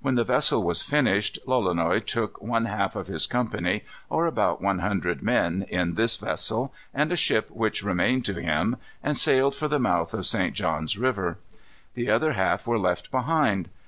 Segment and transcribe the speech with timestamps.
[0.00, 4.78] When the vessel was finished, Lolonois took one half of his company, or about one
[4.78, 9.66] hundred men, in this vessel and a ship which remained to him, and sailed for
[9.66, 10.54] the mouth of St.
[10.54, 11.38] John's River.
[11.94, 13.68] The other half were left behind.